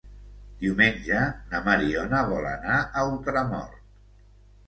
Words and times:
Diumenge 0.61 1.19
na 1.51 1.59
Mariona 1.67 2.21
vol 2.31 2.47
anar 2.53 2.77
a 2.81 3.03
Ultramort. 3.11 3.77